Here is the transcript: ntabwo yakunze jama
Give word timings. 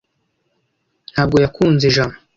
ntabwo 1.13 1.37
yakunze 1.43 1.85
jama 1.95 2.15